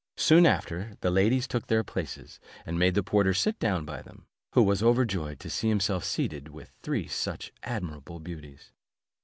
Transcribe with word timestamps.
Soon 0.17 0.47
after, 0.47 0.97
the 1.01 1.11
ladies 1.11 1.45
took 1.47 1.67
their 1.67 1.83
places, 1.83 2.39
and 2.65 2.79
made 2.79 2.95
the 2.95 3.03
porter 3.03 3.35
sit 3.35 3.59
down 3.59 3.85
by 3.85 4.01
them, 4.01 4.25
who 4.53 4.63
was 4.63 4.81
overjoyed 4.81 5.39
to 5.39 5.47
see 5.51 5.69
himself 5.69 6.03
seated 6.03 6.47
with 6.47 6.71
three 6.81 7.07
such 7.07 7.51
admirable 7.61 8.19
beauties. 8.19 8.71